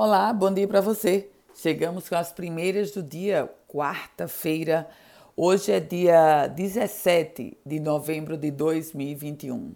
Olá, 0.00 0.32
bom 0.32 0.54
dia 0.54 0.68
para 0.68 0.80
você. 0.80 1.28
Chegamos 1.56 2.08
com 2.08 2.14
as 2.14 2.32
primeiras 2.32 2.92
do 2.92 3.02
dia, 3.02 3.50
quarta-feira. 3.66 4.88
Hoje 5.36 5.72
é 5.72 5.80
dia 5.80 6.46
17 6.46 7.58
de 7.66 7.80
novembro 7.80 8.36
de 8.36 8.48
2021. 8.52 9.74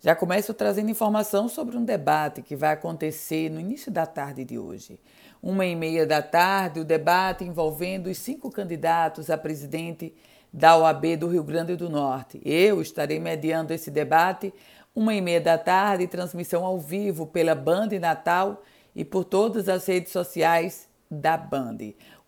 Já 0.00 0.16
começo 0.16 0.54
trazendo 0.54 0.90
informação 0.90 1.46
sobre 1.46 1.76
um 1.76 1.84
debate 1.84 2.40
que 2.40 2.56
vai 2.56 2.72
acontecer 2.72 3.50
no 3.50 3.60
início 3.60 3.92
da 3.92 4.06
tarde 4.06 4.46
de 4.46 4.58
hoje. 4.58 4.98
Uma 5.42 5.66
e 5.66 5.76
meia 5.76 6.06
da 6.06 6.22
tarde, 6.22 6.80
o 6.80 6.84
debate 6.84 7.44
envolvendo 7.44 8.08
os 8.08 8.16
cinco 8.16 8.50
candidatos 8.50 9.28
a 9.28 9.36
presidente 9.36 10.14
da 10.50 10.74
OAB 10.78 11.18
do 11.18 11.28
Rio 11.28 11.44
Grande 11.44 11.76
do 11.76 11.90
Norte. 11.90 12.40
Eu 12.46 12.80
estarei 12.80 13.20
mediando 13.20 13.74
esse 13.74 13.90
debate, 13.90 14.54
uma 14.94 15.12
e 15.12 15.20
meia 15.20 15.38
da 15.38 15.58
tarde, 15.58 16.06
transmissão 16.06 16.64
ao 16.64 16.78
vivo 16.78 17.26
pela 17.26 17.54
Band 17.54 17.90
Natal 18.00 18.62
e 18.94 19.04
por 19.04 19.24
todas 19.24 19.68
as 19.68 19.86
redes 19.86 20.12
sociais 20.12 20.88
da 21.10 21.36
Band. 21.36 21.78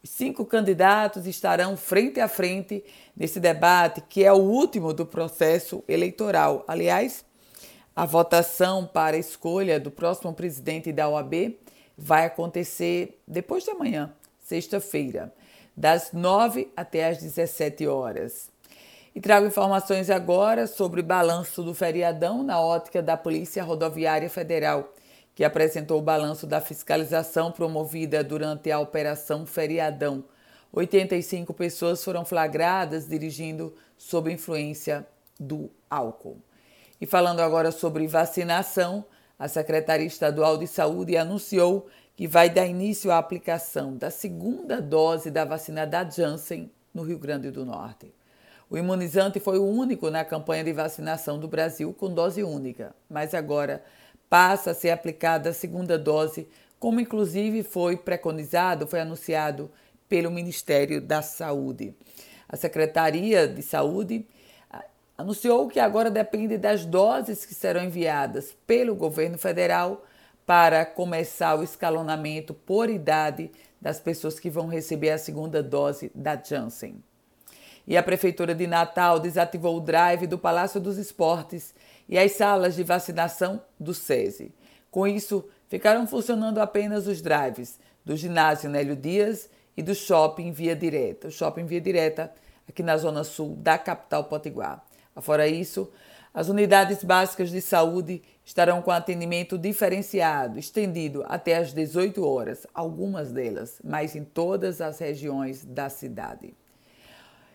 Os 0.02 0.10
cinco 0.10 0.45
candidatos 0.45 1.27
estarão 1.27 1.77
frente 1.77 2.20
a 2.20 2.27
frente 2.27 2.84
nesse 3.16 3.38
debate, 3.38 4.02
que 4.09 4.24
é 4.24 4.32
o 4.32 4.36
último 4.36 4.92
do 4.92 5.06
processo 5.06 5.84
eleitoral. 5.86 6.64
Aliás, 6.66 7.24
a 7.95 8.05
votação 8.05 8.84
para 8.84 9.16
a 9.16 9.20
escolha 9.20 9.78
do 9.78 9.91
próximo 9.91 10.33
presidente 10.34 10.92
da 10.92 11.09
OAB 11.09 11.56
vai 11.96 12.24
acontecer 12.24 13.20
depois 13.28 13.62
de 13.62 13.70
amanhã, 13.70 14.12
sexta-feira, 14.41 15.33
das 15.77 16.12
9 16.12 16.72
até 16.77 17.08
as 17.08 17.19
17 17.19 17.86
horas. 17.86 18.50
E 19.14 19.20
trago 19.20 19.47
informações 19.47 20.10
agora 20.10 20.66
sobre 20.66 21.02
balanço 21.02 21.62
do 21.62 21.74
feriadão 21.74 22.42
na 22.42 22.58
ótica 22.58 23.02
da 23.02 23.16
Polícia 23.16 23.62
Rodoviária 23.62 24.28
Federal 24.28 24.92
que 25.34 25.45
apresentou 25.45 25.98
o 25.98 26.02
balanço 26.02 26.46
da 26.46 26.60
fiscalização 26.60 27.50
promovida 27.50 28.22
durante 28.22 28.70
a 28.70 28.78
Operação 28.78 29.46
Feriadão. 29.46 30.24
85 30.72 31.52
pessoas 31.55 32.02
foram 32.02 32.25
flagradas 32.25 33.08
dirigindo 33.08 33.75
sob 33.97 34.33
influência 34.33 35.06
do 35.38 35.70
álcool. 35.88 36.38
E 37.00 37.06
falando 37.06 37.41
agora 37.41 37.72
sobre 37.72 38.06
vacinação, 38.06 39.05
a 39.38 39.48
Secretaria 39.48 40.06
Estadual 40.06 40.56
de 40.56 40.66
Saúde 40.66 41.16
anunciou 41.16 41.88
que 42.14 42.28
vai 42.28 42.48
dar 42.48 42.66
início 42.66 43.10
à 43.10 43.19
aplicação 43.19 43.97
da 43.97 44.10
segunda 44.10 44.80
dose 44.80 45.30
da 45.30 45.44
vacina 45.44 45.86
da 45.86 46.08
Janssen 46.08 46.70
no 46.92 47.03
Rio 47.03 47.19
Grande 47.19 47.50
do 47.50 47.64
Norte. 47.64 48.14
O 48.70 48.78
imunizante 48.78 49.41
foi 49.41 49.58
o 49.58 49.66
único 49.66 50.10
na 50.10 50.25
campanha 50.25 50.64
de 50.64 50.72
vacinação 50.72 51.38
do 51.38 51.48
Brasil 51.48 51.92
com 51.92 52.12
dose 52.12 52.42
única, 52.42 52.94
mas 53.08 53.34
agora 53.34 53.83
passa 54.33 54.70
a 54.70 54.75
ser 54.75 54.88
aplicada 54.88 55.50
a 55.50 55.52
segunda 55.52 55.98
dose, 55.98 56.48
como 56.80 56.98
inclusive 56.98 57.62
foi 57.62 57.98
preconizado, 57.98 58.86
foi 58.86 58.98
anunciado 58.98 59.70
pelo 60.08 60.30
Ministério 60.30 61.02
da 61.02 61.20
Saúde. 61.20 61.94
A 62.48 62.56
Secretaria 62.56 63.47
de 63.47 63.60
Saúde 63.60 64.27
ah, 64.70 64.83
anunciou 65.19 65.69
que 65.69 65.78
agora 65.78 66.10
depende 66.10 66.56
das 66.56 66.86
doses 66.86 67.44
que 67.44 67.55
serão 67.55 67.84
enviadas 67.84 68.56
pelo 68.66 68.94
governo 68.94 69.36
federal 69.36 70.03
para 70.47 70.86
começar 70.86 71.55
o 71.58 71.62
escalonamento 71.62 72.55
por 72.55 72.88
idade 72.88 73.50
das 73.78 74.00
pessoas 74.00 74.41
que 74.41 74.48
vão 74.48 74.66
receber 74.66 75.10
a 75.10 75.19
segunda 75.19 75.62
dose 75.62 76.10
da 76.14 76.42
Janssen. 76.42 77.03
E 77.86 77.97
a 77.97 78.02
Prefeitura 78.02 78.55
de 78.55 78.66
Natal 78.66 79.19
desativou 79.19 79.77
o 79.77 79.80
drive 79.80 80.27
do 80.27 80.38
Palácio 80.38 80.80
dos 80.80 80.98
Esportes 80.98 81.75
e 82.08 82.19
as 82.19 82.33
salas 82.33 82.75
de 82.77 82.84
vacinação 82.84 83.62
do 83.78 83.92
SESI. 83.92 84.55
Com 84.91 85.06
isso, 85.06 85.48
ficaram 85.69 86.06
funcionando 86.06 86.58
apenas 86.58 87.06
os 87.06 87.20
drives 87.20 87.78
do 88.05 88.16
ginásio 88.16 88.70
Nélio 88.70 88.94
Dias 88.94 89.48
e 89.77 89.83
do 89.83 89.94
shopping 89.94 90.53
Via 90.53 90.77
Direta, 90.77 91.28
o 91.28 91.30
shopping 91.30 91.64
Via 91.64 91.80
Direta 91.80 92.33
aqui 92.69 92.83
na 92.83 92.97
zona 92.97 93.25
sul 93.25 93.56
da 93.56 93.78
capital 93.78 94.25
potiguar. 94.25 94.84
Fora 95.20 95.47
isso, 95.47 95.91
as 96.34 96.49
unidades 96.49 97.04
básicas 97.04 97.50
de 97.50 97.60
saúde 97.60 98.22
estarão 98.44 98.81
com 98.81 98.91
atendimento 98.91 99.59
diferenciado, 99.59 100.59
estendido 100.59 101.25
até 101.28 101.56
às 101.56 101.72
18 101.72 102.26
horas, 102.26 102.66
algumas 102.72 103.31
delas, 103.31 103.81
mas 103.84 104.16
em 104.16 104.25
todas 104.25 104.81
as 104.81 104.99
regiões 104.99 105.64
da 105.64 105.91
cidade. 105.91 106.54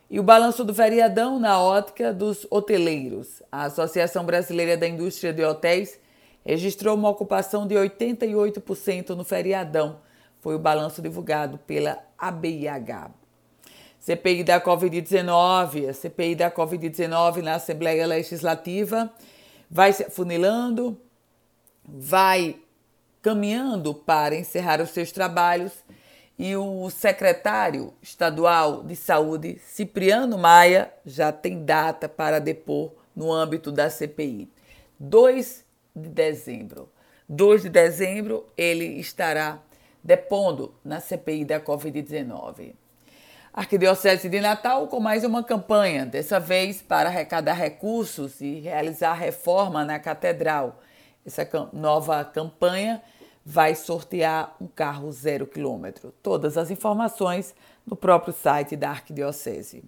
E 0.10 0.20
o 0.20 0.24
balanço 0.24 0.64
do 0.64 0.74
feriadão 0.74 1.38
na 1.38 1.62
ótica 1.62 2.14
dos 2.14 2.48
hoteleiros. 2.50 3.44
A 3.52 3.64
Associação 3.64 4.26
Brasileira 4.26 4.78
da 4.78 4.88
Indústria 4.88 5.34
de 5.34 5.44
Hotéis 5.44 6.00
registrou 6.46 6.96
uma 6.96 7.10
ocupação 7.10 7.68
de 7.68 7.76
88% 7.76 9.10
no 9.10 9.26
feriadão. 9.26 10.00
Foi 10.40 10.56
o 10.56 10.60
balanço 10.60 11.02
divulgado 11.02 11.58
pela 11.58 12.00
ABIH. 12.18 13.12
CPI 14.00 14.46
da 14.46 14.62
Covid-19, 14.62 15.90
a 15.90 15.94
CPI 15.94 16.36
da 16.36 16.50
Covid-19 16.50 17.42
na 17.42 17.56
Assembleia 17.56 18.08
Legislativa 18.08 19.12
vai 19.70 19.92
se 19.92 20.06
afunilando, 20.06 20.98
vai 21.84 22.56
caminhando 23.22 23.94
para 23.94 24.36
encerrar 24.36 24.80
os 24.80 24.92
seus 24.92 25.12
trabalhos 25.12 25.74
e 26.38 26.56
o 26.56 26.90
secretário 26.90 27.94
estadual 28.02 28.84
de 28.84 28.96
saúde, 28.96 29.60
Cipriano 29.66 30.38
Maia, 30.38 30.94
já 31.06 31.32
tem 31.32 31.66
data 31.66 32.08
para 32.08 32.40
depor 32.40 32.94
no 33.16 33.32
âmbito 33.32 33.72
da 33.72 33.90
CPI. 33.90 34.48
2 35.00 35.66
de 35.96 36.10
dezembro. 36.10 36.90
2 37.28 37.64
de 37.64 37.70
dezembro 37.70 38.46
ele 38.56 38.86
estará 39.00 39.60
depondo 40.04 40.74
na 40.86 41.00
CPI 41.00 41.44
da 41.44 41.60
Covid-19. 41.60 42.76
Arquidiocese 43.52 44.30
de 44.30 44.40
Natal 44.40 44.88
com 44.88 45.00
mais 45.00 45.24
uma 45.24 45.44
campanha, 45.44 46.06
dessa 46.06 46.40
vez 46.40 46.80
para 46.80 47.10
arrecadar 47.10 47.54
recursos 47.54 48.40
e 48.40 48.60
realizar 48.60 49.14
reforma 49.14 49.84
na 49.84 49.98
catedral. 49.98 50.80
Essa 51.26 51.50
nova 51.74 52.24
campanha 52.24 53.02
vai 53.50 53.76
sortear 53.76 54.54
um 54.60 54.68
carro 54.68 55.10
zero 55.10 55.48
quilômetro. 55.48 56.14
Todas 56.22 56.58
as 56.58 56.70
informações 56.70 57.56
no 57.86 57.96
próprio 57.96 58.34
site 58.34 58.76
da 58.76 58.90
Arquidiocese. 58.90 59.86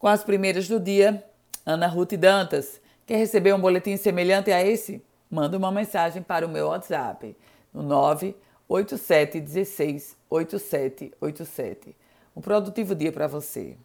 Com 0.00 0.08
as 0.08 0.24
primeiras 0.24 0.66
do 0.66 0.80
dia, 0.80 1.24
Ana 1.64 1.86
Ruth 1.86 2.14
Dantas. 2.14 2.80
Quer 3.06 3.18
receber 3.18 3.54
um 3.54 3.60
boletim 3.60 3.96
semelhante 3.96 4.50
a 4.50 4.66
esse? 4.66 5.00
Manda 5.30 5.56
uma 5.56 5.70
mensagem 5.70 6.22
para 6.22 6.44
o 6.44 6.48
meu 6.48 6.66
WhatsApp 6.66 7.36
no 7.72 7.84
987 7.84 9.42
16 9.42 10.16
8787. 10.28 11.94
Um 12.34 12.40
produtivo 12.40 12.96
dia 12.96 13.12
para 13.12 13.28
você. 13.28 13.76